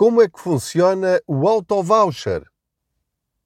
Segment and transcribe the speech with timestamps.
[0.00, 2.42] Como é que funciona o auto-voucher?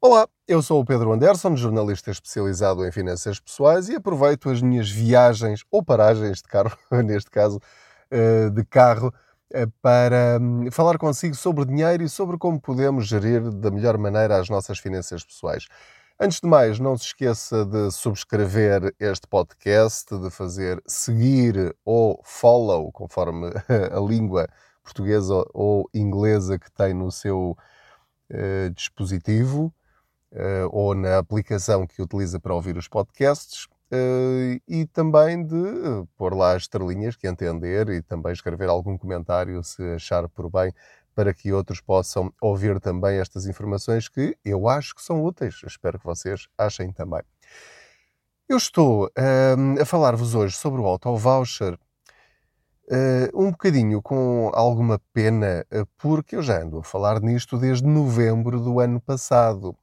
[0.00, 4.88] Olá, eu sou o Pedro Anderson, jornalista especializado em finanças pessoais e aproveito as minhas
[4.88, 7.58] viagens ou paragens de carro, neste caso
[8.12, 9.12] eh, de carro,
[9.52, 14.38] eh, para hum, falar consigo sobre dinheiro e sobre como podemos gerir da melhor maneira
[14.38, 15.66] as nossas finanças pessoais.
[16.20, 22.92] Antes de mais, não se esqueça de subscrever este podcast, de fazer seguir ou follow,
[22.92, 23.50] conforme
[23.92, 24.46] a língua
[24.86, 27.56] portuguesa ou inglesa que tem no seu
[28.30, 29.74] uh, dispositivo
[30.32, 33.66] uh, ou na aplicação que utiliza para ouvir os podcasts.
[33.88, 35.54] Uh, e também de
[36.16, 40.72] pôr lá as estrelinhas que entender e também escrever algum comentário se achar por bem
[41.14, 45.62] para que outros possam ouvir também estas informações que eu acho que são úteis.
[45.64, 47.22] Espero que vocês achem também.
[48.48, 51.78] Eu estou uh, a falar-vos hoje sobre o auto voucher
[53.34, 58.60] um bocadinho com alguma pena, uh, porque eu já ando a falar nisto desde novembro
[58.60, 59.76] do ano passado.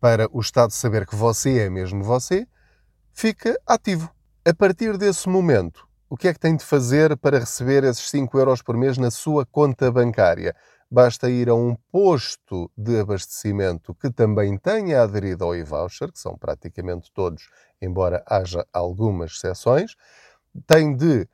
[0.00, 2.46] para o Estado saber que você é mesmo você,
[3.12, 4.10] fica ativo.
[4.46, 8.38] A partir desse momento, o que é que tem de fazer para receber esses 5
[8.38, 10.54] euros por mês na sua conta bancária?
[10.88, 16.38] Basta ir a um posto de abastecimento que também tenha aderido ao e-voucher, que são
[16.38, 17.48] praticamente todos,
[17.82, 19.96] embora haja algumas exceções.
[20.64, 21.28] Tem de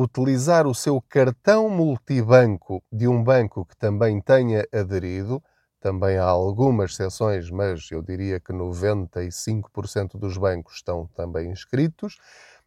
[0.00, 5.42] utilizar o seu cartão multibanco de um banco que também tenha aderido,
[5.80, 12.16] também há algumas exceções, mas eu diria que 95% dos bancos estão também inscritos.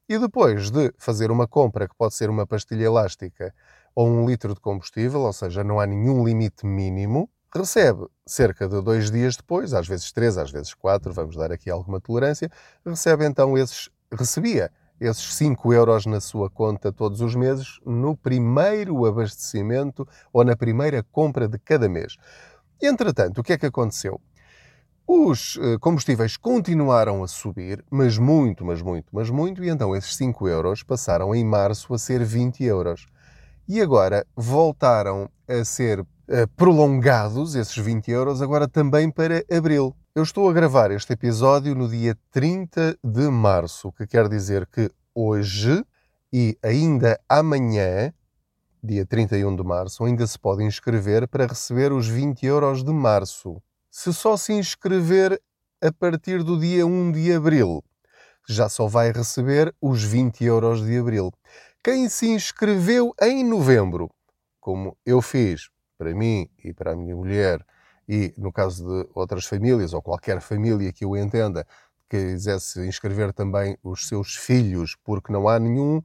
[0.09, 3.55] E depois de fazer uma compra, que pode ser uma pastilha elástica
[3.95, 8.81] ou um litro de combustível, ou seja, não há nenhum limite mínimo, recebe cerca de
[8.81, 12.51] dois dias depois, às vezes três, às vezes quatro, vamos dar aqui alguma tolerância,
[12.85, 14.69] recebe então esses, recebia
[15.01, 21.03] esses 5 euros na sua conta todos os meses no primeiro abastecimento ou na primeira
[21.11, 22.17] compra de cada mês.
[22.79, 24.21] Entretanto, o que é que aconteceu?
[25.07, 30.15] Os eh, combustíveis continuaram a subir, mas muito, mas muito, mas muito, e então esses
[30.15, 33.07] 5 euros passaram em março a ser 20 euros.
[33.67, 39.95] E agora voltaram a ser eh, prolongados, esses 20 euros, agora também para abril.
[40.13, 44.67] Eu estou a gravar este episódio no dia 30 de março, o que quer dizer
[44.67, 45.85] que hoje
[46.33, 48.13] e ainda amanhã,
[48.83, 53.63] dia 31 de março, ainda se pode inscrever para receber os 20 euros de março.
[53.89, 55.41] Se só se inscrever
[55.81, 57.81] a partir do dia 1 de abril,
[58.45, 61.31] já só vai receber os 20 euros de abril.
[61.81, 64.11] Quem se inscreveu em novembro,
[64.59, 67.65] como eu fiz para mim e para a minha mulher,
[68.11, 71.65] e no caso de outras famílias, ou qualquer família que eu entenda,
[72.09, 76.01] que quisesse inscrever também os seus filhos, porque não há nenhum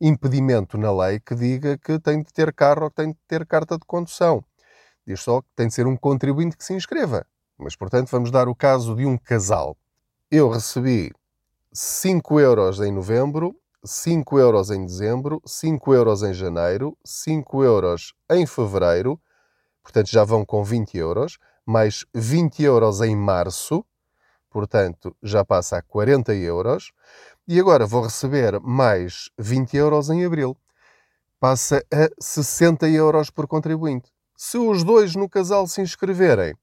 [0.00, 3.44] impedimento na lei que diga que tem de ter carro ou que tem de ter
[3.44, 4.44] carta de condução.
[5.04, 7.26] Diz só que tem de ser um contribuinte que se inscreva.
[7.58, 9.76] Mas, portanto, vamos dar o caso de um casal.
[10.30, 11.10] Eu recebi
[11.72, 13.52] 5 euros em novembro,
[13.84, 19.20] 5 euros em dezembro, 5 euros em janeiro, 5 euros em fevereiro,
[19.82, 23.84] portanto já vão com 20 euros, mais 20 euros em março,
[24.50, 26.92] portanto já passa a 40 euros,
[27.46, 30.56] e agora vou receber mais 20 euros em abril.
[31.40, 34.12] Passa a 60 euros por contribuinte.
[34.36, 36.54] Se os dois no casal se inscreverem,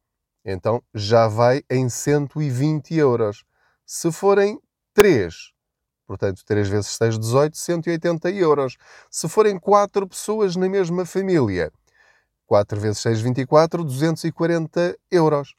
[0.46, 3.44] então já vai em 120 euros.
[3.86, 4.60] Se forem
[4.94, 5.52] três,
[6.08, 8.78] portanto 3 vezes 6, 18, 180 euros.
[9.10, 11.72] Se forem 4 pessoas na mesma família,
[12.50, 15.54] 4 vezes 6, 24, 240 euros.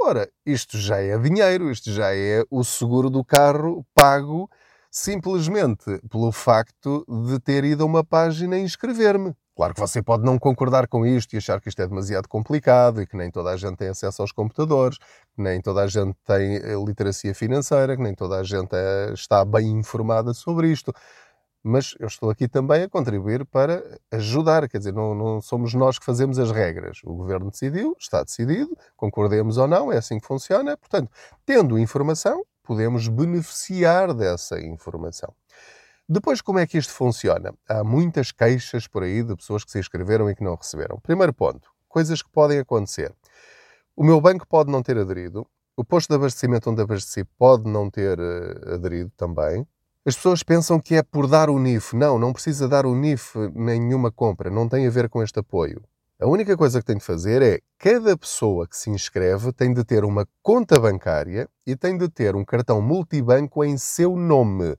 [0.00, 4.48] Ora, isto já é dinheiro, isto já é o seguro do carro pago
[4.90, 9.34] simplesmente pelo facto de ter ido a uma página e inscrever-me.
[9.56, 13.02] Claro que você pode não concordar com isto e achar que isto é demasiado complicado
[13.02, 16.16] e que nem toda a gente tem acesso aos computadores, que nem toda a gente
[16.24, 20.94] tem eh, literacia financeira, que nem toda a gente é, está bem informada sobre isto.
[21.62, 25.98] Mas eu estou aqui também a contribuir para ajudar, quer dizer, não, não somos nós
[25.98, 27.00] que fazemos as regras.
[27.04, 30.76] O governo decidiu, está decidido, concordemos ou não, é assim que funciona.
[30.76, 31.10] Portanto,
[31.44, 35.34] tendo informação, podemos beneficiar dessa informação.
[36.08, 37.54] Depois, como é que isto funciona?
[37.68, 40.98] Há muitas queixas por aí de pessoas que se inscreveram e que não receberam.
[40.98, 43.14] Primeiro ponto, coisas que podem acontecer.
[43.94, 45.46] O meu banco pode não ter aderido,
[45.76, 49.66] o posto de abastecimento onde abasteci pode não ter uh, aderido também.
[50.02, 51.94] As pessoas pensam que é por dar o NIF.
[51.94, 55.82] Não, não precisa dar o NIF nenhuma compra, não tem a ver com este apoio.
[56.18, 59.84] A única coisa que tem de fazer é cada pessoa que se inscreve tem de
[59.84, 64.74] ter uma conta bancária e tem de ter um cartão multibanco em seu nome.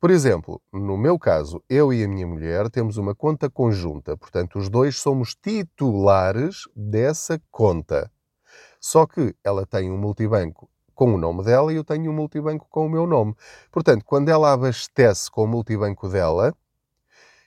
[0.00, 4.56] Por exemplo, no meu caso, eu e a minha mulher temos uma conta conjunta, portanto,
[4.56, 8.08] os dois somos titulares dessa conta.
[8.80, 12.66] Só que ela tem um multibanco com o nome dela e eu tenho um multibanco
[12.68, 13.32] com o meu nome.
[13.70, 16.52] Portanto, quando ela abastece com o multibanco dela,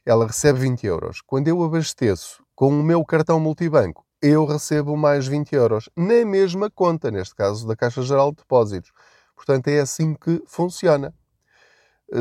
[0.05, 1.19] ela recebe 20 euros.
[1.19, 6.69] Quando eu abasteço com o meu cartão multibanco, eu recebo mais 20 euros na mesma
[6.71, 8.93] conta, neste caso da Caixa Geral de Depósitos.
[9.35, 11.13] Portanto, é assim que funciona.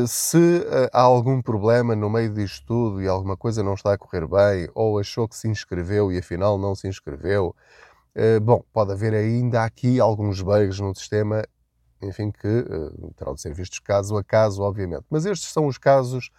[0.08, 3.98] Se uh, há algum problema no meio disto tudo e alguma coisa não está a
[3.98, 7.54] correr bem, ou achou que se inscreveu e afinal não se inscreveu,
[8.42, 11.44] bom, pode haver ainda aqui alguns bugs no sistema,
[12.02, 15.04] enfim, que uh, terão de ser vistos caso a caso, obviamente.
[15.10, 16.30] Mas estes são os casos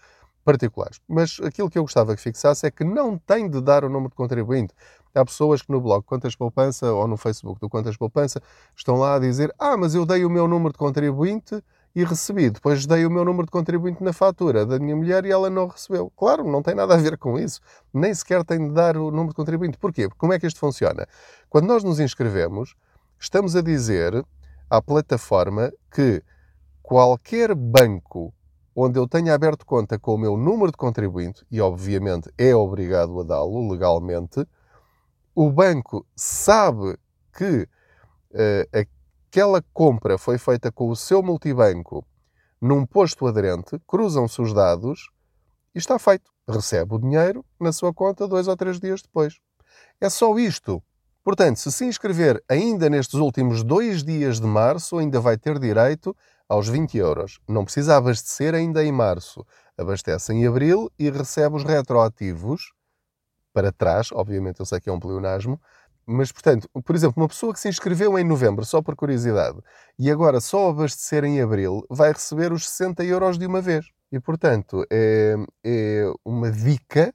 [0.43, 0.99] particulares.
[1.07, 4.09] Mas aquilo que eu gostava que fixasse é que não tem de dar o número
[4.09, 4.73] de contribuinte.
[5.13, 8.41] Há pessoas que no blog Contas Poupança ou no Facebook do Contas Poupança
[8.75, 11.61] estão lá a dizer: Ah, mas eu dei o meu número de contribuinte
[11.95, 12.49] e recebi.
[12.49, 15.67] Depois dei o meu número de contribuinte na fatura da minha mulher e ela não
[15.67, 16.11] recebeu.
[16.15, 17.59] Claro, não tem nada a ver com isso.
[17.93, 19.77] Nem sequer tem de dar o número de contribuinte.
[19.77, 20.07] Porquê?
[20.17, 21.07] Como é que isto funciona?
[21.49, 22.75] Quando nós nos inscrevemos,
[23.19, 24.25] estamos a dizer
[24.69, 26.23] à plataforma que
[26.81, 28.33] qualquer banco
[28.75, 33.19] onde eu tenha aberto conta com o meu número de contribuinte, e obviamente é obrigado
[33.19, 34.47] a dá-lo legalmente,
[35.35, 36.97] o banco sabe
[37.37, 37.67] que
[38.31, 38.87] uh,
[39.31, 42.05] aquela compra foi feita com o seu multibanco
[42.59, 45.09] num posto aderente, cruzam-se os dados
[45.73, 46.29] e está feito.
[46.47, 49.39] Recebe o dinheiro na sua conta dois ou três dias depois.
[50.01, 50.83] É só isto.
[51.23, 56.15] Portanto, se se inscrever ainda nestes últimos dois dias de março, ainda vai ter direito
[56.49, 57.39] aos 20 euros.
[57.47, 59.45] Não precisa abastecer ainda em março.
[59.77, 62.73] Abastece em abril e recebe os retroativos
[63.53, 64.09] para trás.
[64.11, 65.59] Obviamente, eu sei que é um pleonasmo,
[66.11, 69.57] mas, portanto, por exemplo, uma pessoa que se inscreveu em novembro, só por curiosidade,
[69.97, 73.85] e agora só abastecer em abril, vai receber os 60 euros de uma vez.
[74.11, 77.13] E, portanto, é, é uma dica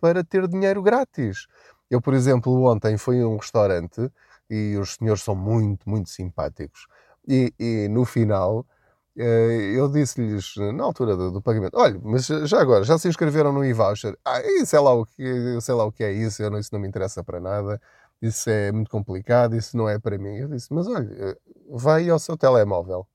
[0.00, 1.46] para ter dinheiro grátis.
[1.90, 4.10] Eu, por exemplo, ontem fui a um restaurante
[4.50, 6.86] e os senhores são muito, muito simpáticos.
[7.26, 8.66] E, e no final,
[9.16, 13.52] eh, eu disse-lhes, na altura do, do, pagamento, olha, mas já agora, já se inscreveram
[13.52, 14.16] no e-voucher?
[14.24, 16.80] Ah, sei lá o que, sei lá o que é isso, eu não, isso não
[16.80, 17.80] me interessa para nada
[18.20, 20.36] isso é muito complicado, isso não é para mim.
[20.36, 21.36] Eu disse, mas olha, eh,
[21.70, 23.06] vai ao seu telemóvel,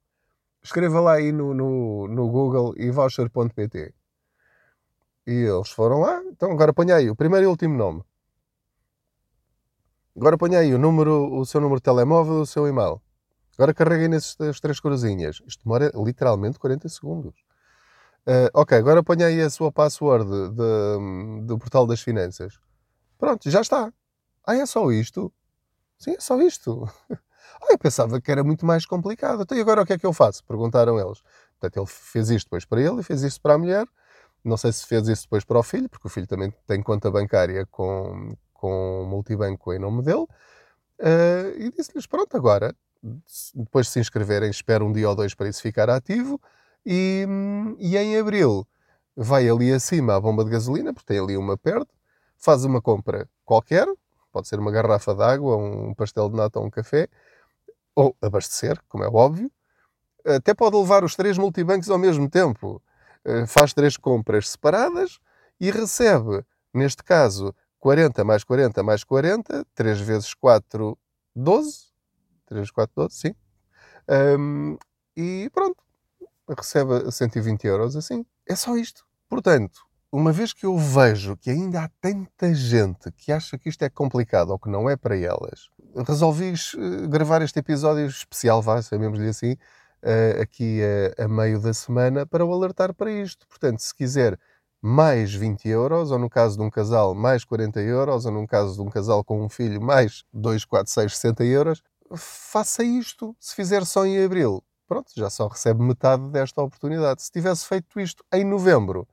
[0.64, 3.94] escreva lá aí no, no, no Google e voucher.pt.
[5.26, 8.04] E eles foram lá, então agora ponha aí o primeiro e último nome.
[10.16, 13.02] Agora ponha aí o, número, o seu número de telemóvel o seu e-mail.
[13.58, 15.42] Agora carreguem nessas três cruzinhas.
[15.48, 17.34] Isto demora literalmente 40 segundos.
[18.26, 22.60] Uh, ok, agora ponha aí a sua password de, de, do portal das finanças.
[23.18, 23.92] Pronto, já está.
[24.46, 25.32] Ah, é só isto?
[26.00, 26.90] Sim, é só isto.
[27.62, 29.44] Ah, eu pensava que era muito mais complicado.
[29.44, 30.44] Então, e agora o que é que eu faço?
[30.46, 31.22] Perguntaram eles.
[31.60, 33.88] Portanto, ele fez isto depois para ele e fez isto para a mulher.
[34.44, 37.12] Não sei se fez isso depois para o filho, porque o filho também tem conta
[37.12, 40.26] bancária com, com multibanco em nome dele.
[41.00, 42.76] Uh, e disse-lhes: pronto, agora,
[43.56, 46.42] depois de se inscreverem, espera um dia ou dois para isso ficar ativo.
[46.86, 47.26] E,
[47.80, 48.68] e em abril
[49.16, 51.94] vai ali acima à bomba de gasolina, porque tem ali uma perto,
[52.38, 53.88] faz uma compra qualquer,
[54.34, 57.08] Pode ser uma garrafa de água, um pastel de nata ou um café.
[57.96, 59.52] Ou abastecer, como é óbvio.
[60.26, 62.82] Até pode levar os três multibancos ao mesmo tempo.
[63.24, 65.20] Eh, faz três compras separadas
[65.60, 70.98] e recebe, neste caso, 40 mais 40 mais 40, 3 vezes 4,
[71.36, 71.94] 12.
[72.48, 73.36] 3 vezes 4, 12, sim.
[74.10, 74.78] Um,
[75.16, 75.78] e pronto.
[76.50, 78.26] recebe 120 euros assim.
[78.48, 79.06] É só isto.
[79.30, 79.82] Portanto,
[80.14, 83.90] uma vez que eu vejo que ainda há tanta gente que acha que isto é
[83.90, 85.72] complicado ou que não é para elas,
[86.06, 90.82] resolvi eh, gravar este episódio especial, vá, chamemos-lhe assim, uh, aqui
[91.18, 93.48] a, a, meio da semana para o alertar para isto.
[93.48, 94.40] Portanto, se quiser
[94.80, 98.76] mais 20 euros, ou no caso de um casal, mais 40 euros, ou no caso
[98.76, 101.82] de um casal com um filho, mais 2, 4, 6, 60 euros,
[102.16, 103.36] faça isto.
[103.40, 107.24] Se fizer só em abril, pronto, já só recebe metade desta oportunidade.
[107.24, 109.08] Se tivesse feito isto em novembro,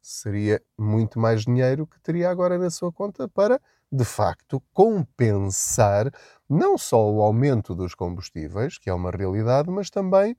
[0.00, 6.10] seria muito mais dinheiro que teria agora na sua conta para, de facto, compensar
[6.48, 10.36] não só o aumento dos combustíveis, que é uma realidade, mas também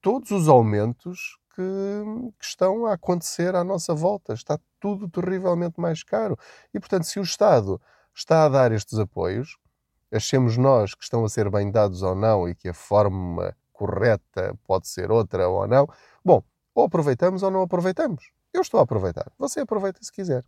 [0.00, 1.62] todos os aumentos que,
[2.38, 4.34] que, estão a acontecer à nossa volta.
[4.34, 6.38] Está tudo terrivelmente mais caro.
[6.72, 7.80] E, portanto, se o Estado
[8.14, 9.56] está a dar estes apoios,
[10.12, 14.56] achemos nós que estão a ser bem dados ou não e que a forma correta
[14.64, 15.86] pode ser outra ou não,
[16.24, 16.42] bom,
[16.74, 18.35] ou aproveitamos ou não aproveitamos.
[18.56, 19.30] Eu estou a aproveitar.
[19.38, 20.42] Você aproveita se quiser.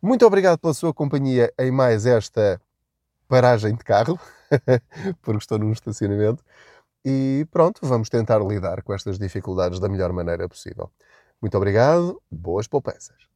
[0.00, 2.60] Muito obrigado pela sua companhia em mais esta
[3.28, 4.18] paragem de carro,
[5.22, 6.44] porque estou num estacionamento.
[7.04, 10.90] E pronto, vamos tentar lidar com estas dificuldades da melhor maneira possível.
[11.40, 13.26] Muito obrigado, boas poupanças.